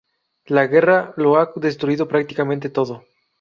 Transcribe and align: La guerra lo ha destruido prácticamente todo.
La 0.47 0.65
guerra 0.65 1.13
lo 1.17 1.37
ha 1.37 1.51
destruido 1.57 2.07
prácticamente 2.07 2.71
todo. 2.71 3.03